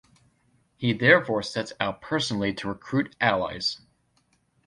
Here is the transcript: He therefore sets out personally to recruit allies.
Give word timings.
He 0.77 0.93
therefore 0.93 1.43
sets 1.43 1.73
out 1.79 2.01
personally 2.01 2.55
to 2.55 2.67
recruit 2.67 3.15
allies. 3.21 3.81